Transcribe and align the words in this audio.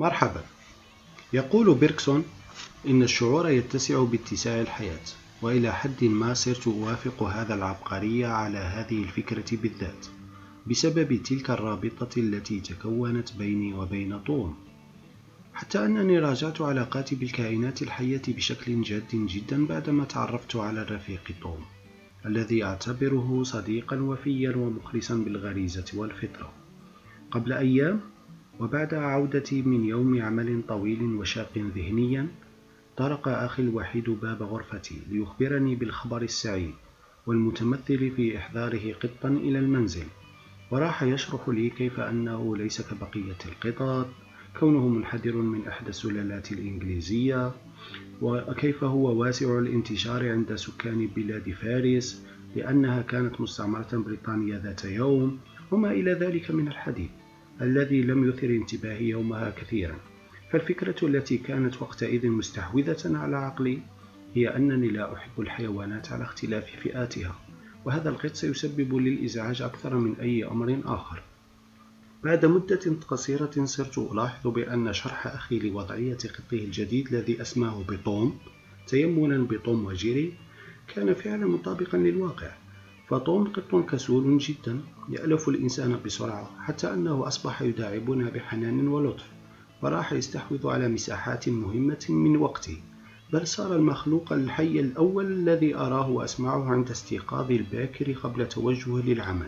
مرحبا. 0.00 0.44
يقول 1.32 1.74
بيركسون 1.74 2.24
إن 2.86 3.02
الشعور 3.02 3.48
يتسع 3.48 4.04
باتساع 4.04 4.60
الحياة 4.60 5.06
وإلى 5.42 5.72
حد 5.72 6.04
ما 6.04 6.34
صرت 6.34 6.68
أوافق 6.68 7.22
هذا 7.22 7.54
العبقري 7.54 8.24
على 8.24 8.58
هذه 8.58 9.02
الفكرة 9.02 9.56
بالذات 9.56 10.06
بسبب 10.66 11.22
تلك 11.22 11.50
الرابطة 11.50 12.20
التي 12.20 12.60
تكونت 12.60 13.32
بيني 13.32 13.74
وبين 13.74 14.24
توم 14.24 14.54
حتى 15.54 15.84
أنني 15.84 16.18
راجعت 16.18 16.60
علاقاتي 16.60 17.14
بالكائنات 17.14 17.82
الحية 17.82 18.22
بشكل 18.28 18.82
جاد 18.82 19.10
جدا 19.12 19.66
بعدما 19.66 20.04
تعرفت 20.04 20.56
على 20.56 20.82
الرفيق 20.82 21.30
توم 21.42 21.60
الذي 22.26 22.64
أعتبره 22.64 23.42
صديقا 23.42 23.96
وفيا 23.96 24.56
ومخلصا 24.56 25.14
بالغريزة 25.14 25.84
والفطرة. 25.94 26.52
قبل 27.30 27.52
أيام 27.52 28.00
وبعد 28.60 28.94
عودتي 28.94 29.62
من 29.62 29.84
يوم 29.84 30.22
عمل 30.22 30.62
طويل 30.68 31.02
وشاق 31.02 31.52
ذهنيا 31.76 32.26
طرق 32.96 33.28
أخي 33.28 33.62
الوحيد 33.62 34.10
باب 34.10 34.42
غرفتي 34.42 34.94
ليخبرني 35.10 35.74
بالخبر 35.74 36.22
السعيد 36.22 36.74
والمتمثل 37.26 38.10
في 38.16 38.38
إحضاره 38.38 38.92
قطا 38.92 39.28
إلى 39.28 39.58
المنزل. 39.58 40.04
وراح 40.70 41.02
يشرح 41.02 41.48
لي 41.48 41.70
كيف 41.70 42.00
أنه 42.00 42.56
ليس 42.56 42.82
كبقية 42.90 43.36
القطط 43.46 44.08
كونه 44.60 44.88
منحدر 44.88 45.36
من 45.36 45.66
إحدى 45.68 45.88
السلالات 45.90 46.52
الإنجليزية 46.52 47.52
وكيف 48.22 48.84
هو 48.84 49.20
واسع 49.20 49.58
الانتشار 49.58 50.28
عند 50.32 50.54
سكان 50.54 51.06
بلاد 51.16 51.50
فارس 51.50 52.26
لأنها 52.56 53.02
كانت 53.02 53.40
مستعمرة 53.40 53.88
بريطانية 53.92 54.56
ذات 54.64 54.84
يوم 54.84 55.38
وما 55.70 55.90
إلى 55.90 56.12
ذلك 56.12 56.50
من 56.50 56.68
الحديث. 56.68 57.10
الذي 57.60 58.02
لم 58.02 58.28
يثر 58.28 58.46
انتباهي 58.46 59.08
يومها 59.08 59.50
كثيرا. 59.50 59.98
فالفكرة 60.52 61.06
التي 61.06 61.38
كانت 61.38 61.82
وقتئذ 61.82 62.28
مستحوذة 62.28 63.18
على 63.18 63.36
عقلي 63.36 63.78
هي 64.34 64.56
أنني 64.56 64.88
لا 64.88 65.14
أحب 65.14 65.40
الحيوانات 65.40 66.12
على 66.12 66.24
اختلاف 66.24 66.64
فئاتها 66.82 67.34
وهذا 67.84 68.10
القط 68.10 68.32
سيسبب 68.32 68.94
لي 68.94 69.10
الإزعاج 69.10 69.62
أكثر 69.62 69.94
من 69.94 70.14
أي 70.20 70.44
أمر 70.44 70.80
آخر. 70.84 71.22
بعد 72.24 72.46
مدة 72.46 72.96
قصيرة 73.08 73.64
صرت 73.64 73.98
ألاحظ 73.98 74.48
بأن 74.48 74.92
شرح 74.92 75.26
أخي 75.26 75.58
لوضعية 75.58 76.14
قطه 76.16 76.64
الجديد 76.64 77.14
الذي 77.14 77.42
أسماه 77.42 77.84
بطوم 77.88 78.38
تيمنا 78.86 79.38
بطوم 79.38 79.84
وجيري 79.84 80.34
كان 80.94 81.14
فعلا 81.14 81.46
مطابقا 81.46 81.98
للواقع. 81.98 82.50
فطوم 83.10 83.44
قط 83.52 83.84
كسول 83.90 84.38
جدا 84.38 84.80
يألف 85.08 85.48
الإنسان 85.48 86.00
بسرعة 86.04 86.50
حتى 86.60 86.92
أنه 86.94 87.26
أصبح 87.26 87.62
يداعبنا 87.62 88.30
بحنان 88.30 88.88
ولطف 88.88 89.24
وراح 89.82 90.12
يستحوذ 90.12 90.68
على 90.68 90.88
مساحات 90.88 91.48
مهمة 91.48 92.06
من 92.08 92.36
وقتي 92.36 92.82
بل 93.32 93.46
صار 93.46 93.76
المخلوق 93.76 94.32
الحي 94.32 94.80
الأول 94.80 95.26
الذي 95.26 95.74
أراه 95.76 96.10
وأسمعه 96.10 96.70
عند 96.70 96.90
استيقاظي 96.90 97.56
الباكر 97.56 98.12
قبل 98.12 98.48
توجهه 98.48 99.02
للعمل. 99.02 99.46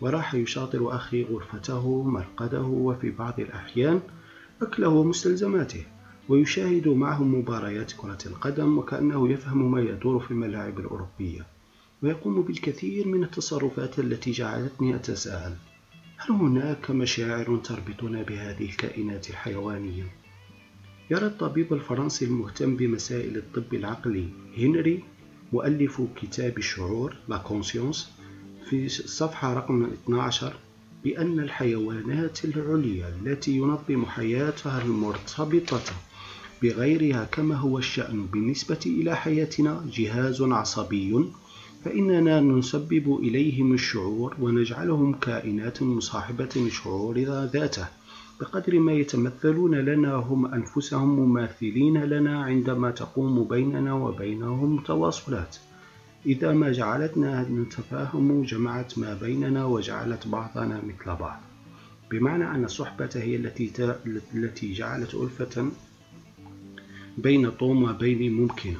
وراح 0.00 0.34
يشاطر 0.34 0.96
أخي 0.96 1.24
غرفته 1.24 2.02
مرقده 2.02 2.62
وفي 2.62 3.10
بعض 3.10 3.40
الأحيان 3.40 4.00
أكله 4.62 4.88
ومستلزماته 4.88 5.84
ويشاهد 6.28 6.88
معهم 6.88 7.34
مباريات 7.34 7.92
كرة 7.92 8.18
القدم 8.26 8.78
وكأنه 8.78 9.28
يفهم 9.28 9.72
ما 9.72 9.80
يدور 9.80 10.20
في 10.20 10.30
الملاعب 10.30 10.78
الأوروبية. 10.78 11.46
ويقوم 12.02 12.42
بالكثير 12.42 13.08
من 13.08 13.24
التصرفات 13.24 13.98
التي 13.98 14.30
جعلتني 14.30 14.94
أتساءل 14.94 15.54
هل 16.16 16.30
هناك 16.34 16.90
مشاعر 16.90 17.56
تربطنا 17.56 18.22
بهذه 18.22 18.64
الكائنات 18.64 19.30
الحيوانية؟ 19.30 20.04
يرى 21.10 21.26
الطبيب 21.26 21.72
الفرنسي 21.72 22.24
المهتم 22.24 22.76
بمسائل 22.76 23.36
الطب 23.36 23.74
العقلي 23.74 24.28
هنري 24.58 25.02
مؤلف 25.52 26.02
كتاب 26.22 26.58
الشعور 26.58 27.16
لا 27.28 27.36
كونسيونس 27.36 28.10
في 28.70 28.86
الصفحة 28.86 29.54
رقم 29.54 29.84
12 29.84 30.52
بأن 31.04 31.40
الحيوانات 31.40 32.44
العليا 32.44 33.08
التي 33.08 33.56
ينظم 33.56 34.06
حياتها 34.06 34.82
المرتبطة 34.82 35.80
بغيرها 36.62 37.24
كما 37.24 37.54
هو 37.56 37.78
الشأن 37.78 38.26
بالنسبة 38.26 38.80
إلى 38.86 39.16
حياتنا 39.16 39.86
جهاز 39.92 40.42
عصبي 40.42 41.30
فإننا 41.84 42.40
نسبب 42.40 43.18
إليهم 43.22 43.72
الشعور 43.72 44.36
ونجعلهم 44.40 45.14
كائنات 45.14 45.82
مصاحبة 45.82 46.48
لشعور 46.56 47.18
ذاته. 47.52 47.86
بقدر 48.40 48.78
ما 48.78 48.92
يتمثلون 48.92 49.74
لنا 49.74 50.14
هم 50.14 50.46
أنفسهم 50.46 51.08
مماثلين 51.20 52.04
لنا 52.04 52.42
عندما 52.42 52.90
تقوم 52.90 53.44
بيننا 53.44 53.92
وبينهم 53.94 54.78
تواصلات. 54.78 55.56
إذا 56.26 56.52
ما 56.52 56.72
جعلتنا 56.72 57.48
نتفاهم 57.48 58.42
جمعت 58.42 58.98
ما 58.98 59.14
بيننا 59.14 59.64
وجعلت 59.64 60.28
بعضنا 60.28 60.82
مثل 60.84 61.16
بعض. 61.16 61.40
بمعنى 62.10 62.44
أن 62.44 62.64
الصحبة 62.64 63.10
هي 63.14 63.36
التي 63.36 63.72
التي 64.34 64.72
جعلت 64.72 65.14
ألفة 65.14 65.70
بين 67.18 67.50
طوم 67.50 67.82
وبيني 67.82 68.30
ممكنة 68.30 68.78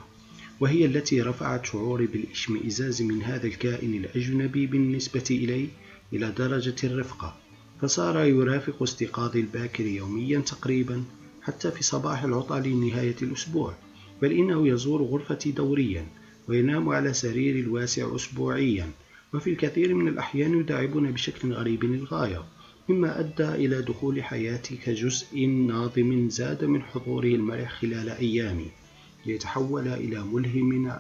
وهي 0.63 0.85
التي 0.85 1.23
رفعت 1.23 1.67
شعوري 1.67 2.07
بالاشمئزاز 2.07 3.03
من 3.03 3.23
هذا 3.23 3.47
الكائن 3.47 3.95
الأجنبي 3.95 4.67
بالنسبة 4.67 5.25
إلي 5.31 5.69
إلى 6.13 6.31
درجة 6.39 6.75
الرفقة 6.85 7.37
فصار 7.81 8.25
يرافق 8.27 8.83
استيقاظي 8.83 9.41
الباكر 9.41 9.87
يوميا 9.87 10.39
تقريبا 10.41 11.05
حتى 11.43 11.71
في 11.71 11.83
صباح 11.83 12.25
العطل 12.25 12.77
نهاية 12.87 13.17
الأسبوع 13.23 13.75
بل 14.23 14.33
إنه 14.33 14.69
يزور 14.69 15.03
غرفتي 15.03 15.51
دوريا 15.53 16.07
وينام 16.49 16.89
على 16.89 17.13
سريري 17.13 17.61
الواسع 17.61 18.17
أسبوعيا 18.17 18.91
وفي 19.35 19.51
الكثير 19.51 19.95
من 19.95 20.09
الأحيان 20.09 20.61
يداعبنا 20.61 21.11
بشكل 21.11 21.53
غريب 21.53 21.85
للغاية 21.85 22.45
مما 22.89 23.21
أدى 23.21 23.49
إلى 23.49 23.83
دخول 23.83 24.23
حياتي 24.23 24.77
كجزء 24.77 25.47
ناظم 25.47 26.29
زاد 26.29 26.65
من 26.65 26.83
حضوره 26.83 27.27
المرح 27.27 27.73
خلال 27.81 28.09
أيامي. 28.09 28.67
ليتحول 29.27 29.89
إلى 29.89 30.25
ملهم 30.25 30.99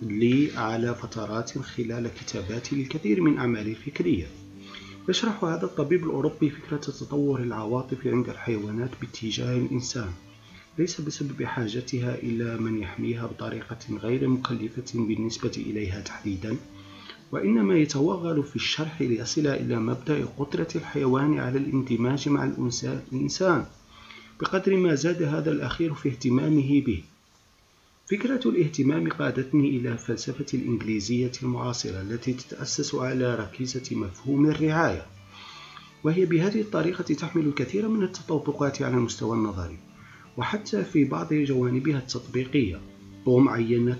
لي 0.00 0.50
على 0.56 0.94
فترات 0.94 1.58
خلال 1.58 2.10
كتاباتي 2.20 2.76
للكثير 2.76 3.20
من 3.20 3.38
أعمالي 3.38 3.70
الفكرية. 3.70 4.26
يشرح 5.08 5.44
هذا 5.44 5.64
الطبيب 5.64 6.04
الأوروبي 6.04 6.50
فكرة 6.50 6.76
تطور 6.76 7.42
العواطف 7.42 8.06
عند 8.06 8.28
الحيوانات 8.28 8.90
باتجاه 9.00 9.56
الإنسان 9.56 10.10
ليس 10.78 11.00
بسبب 11.00 11.42
حاجتها 11.42 12.14
إلى 12.14 12.56
من 12.56 12.78
يحميها 12.78 13.26
بطريقة 13.26 13.96
غير 14.02 14.28
مكلفة 14.28 14.84
بالنسبة 14.94 15.52
إليها 15.56 16.00
تحديدا 16.00 16.56
وإنما 17.32 17.74
يتوغل 17.74 18.42
في 18.44 18.56
الشرح 18.56 19.02
ليصل 19.02 19.46
إلى 19.46 19.76
مبدأ 19.76 20.24
قدرة 20.38 20.68
الحيوان 20.76 21.38
على 21.38 21.58
الاندماج 21.58 22.28
مع 22.28 22.52
الإنسان 23.12 23.66
بقدر 24.40 24.76
ما 24.76 24.94
زاد 24.94 25.22
هذا 25.22 25.50
الأخير 25.50 25.94
في 25.94 26.08
اهتمامه 26.08 26.80
به. 26.80 27.04
فكرة 28.10 28.40
الاهتمام 28.48 29.08
قادتني 29.08 29.68
إلى 29.68 29.92
الفلسفة 29.92 30.46
الإنجليزية 30.58 31.32
المعاصرة 31.42 32.00
التي 32.00 32.32
تتأسس 32.32 32.94
على 32.94 33.34
ركيزة 33.34 33.96
مفهوم 33.96 34.50
الرعاية. 34.50 35.06
وهي 36.04 36.26
بهذه 36.26 36.60
الطريقة 36.60 37.02
تحمل 37.04 37.46
الكثير 37.46 37.88
من 37.88 38.02
التطابقات 38.02 38.82
على 38.82 38.94
المستوى 38.94 39.36
النظري 39.36 39.78
وحتى 40.36 40.84
في 40.84 41.04
بعض 41.04 41.34
جوانبها 41.34 41.98
التطبيقية 41.98 42.80
توم 43.24 43.48
عينة 43.48 43.98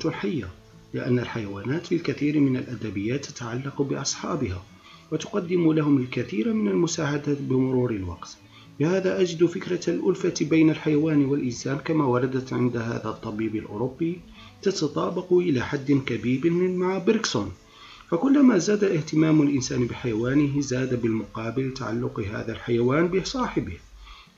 لأن 0.95 1.19
الحيوانات 1.19 1.87
في 1.87 1.95
الكثير 1.95 2.41
من 2.41 2.57
الأدبيات 2.57 3.25
تتعلق 3.25 3.83
بأصحابها 3.83 4.63
وتقدم 5.13 5.73
لهم 5.73 5.99
الكثير 5.99 6.53
من 6.53 6.69
المساعدات 6.69 7.39
بمرور 7.41 7.91
الوقت. 7.91 8.37
بهذا 8.81 9.21
أجد 9.21 9.47
فكرة 9.47 9.91
الألفة 9.91 10.35
بين 10.41 10.71
الحيوان 10.71 11.25
والإنسان 11.25 11.79
كما 11.79 12.05
وردت 12.05 12.53
عند 12.53 12.77
هذا 12.77 13.09
الطبيب 13.09 13.57
الأوروبي 13.57 14.21
تتطابق 14.63 15.33
إلى 15.33 15.61
حد 15.61 15.93
كبير 15.93 16.51
مع 16.53 16.99
بيركسون. 16.99 17.53
فكلما 18.11 18.59
زاد 18.59 18.85
اهتمام 18.85 19.43
الإنسان 19.43 19.87
بحيوانه 19.87 20.61
زاد 20.61 21.03
بالمقابل 21.03 21.75
تعلق 21.75 22.21
هذا 22.21 22.53
الحيوان 22.53 23.09
بصاحبه. 23.09 23.79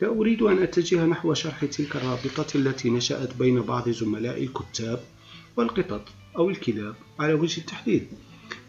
لا 0.00 0.08
أريد 0.08 0.42
أن 0.42 0.62
أتجه 0.62 1.06
نحو 1.06 1.34
شرح 1.34 1.64
تلك 1.64 1.96
الرابطة 1.96 2.46
التي 2.54 2.90
نشأت 2.90 3.36
بين 3.38 3.60
بعض 3.60 3.88
زملاء 3.88 4.42
الكتاب 4.42 5.00
والقطط 5.56 6.02
أو 6.36 6.50
الكلاب 6.50 6.94
على 7.18 7.32
وجه 7.34 7.60
التحديد 7.60 8.06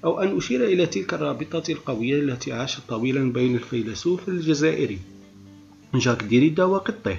أو 0.04 0.20
أن 0.20 0.38
أشير 0.38 0.64
إلى 0.64 0.86
تلك 0.86 1.14
الرابطة 1.14 1.72
القوية 1.72 2.20
التي 2.20 2.54
عاشت 2.54 2.82
طويلا 2.88 3.32
بين 3.32 3.56
الفيلسوف 3.56 4.30
الجزائري. 4.30 5.00
جاك 5.98 6.24
ديريدا 6.24 6.64
وقطه 6.64 7.18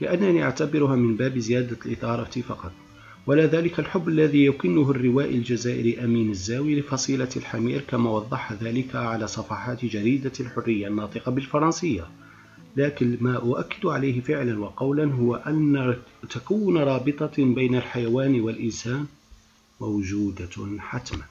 لأنني 0.00 0.42
أعتبرها 0.42 0.96
من 0.96 1.16
باب 1.16 1.38
زيادة 1.38 1.76
الإثارة 1.86 2.40
فقط. 2.40 2.72
ولا 3.26 3.46
ذلك 3.46 3.78
الحب 3.78 4.08
الذي 4.08 4.44
يكنه 4.44 4.90
الروائي 4.90 5.34
الجزائري 5.34 6.04
أمين 6.04 6.30
الزاوي 6.30 6.80
لفصيلة 6.80 7.28
الحمير 7.36 7.80
كما 7.80 8.10
وضح 8.10 8.52
ذلك 8.52 8.96
على 8.96 9.26
صفحات 9.26 9.84
جريدة 9.84 10.32
الحرية 10.40 10.88
الناطقة 10.88 11.30
بالفرنسية. 11.32 12.06
لكن 12.76 13.16
ما 13.20 13.36
أؤكد 13.36 13.86
عليه 13.86 14.20
فعلا 14.20 14.60
وقولا 14.60 15.04
هو 15.04 15.34
أن 15.34 15.96
تكون 16.30 16.78
رابطة 16.78 17.32
بين 17.54 17.74
الحيوان 17.74 18.40
والإنسان 18.40 19.06
موجودة 19.80 20.78
حتما. 20.78 21.22